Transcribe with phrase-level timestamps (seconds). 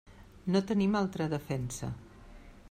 [0.55, 1.91] No tenim altra defensa.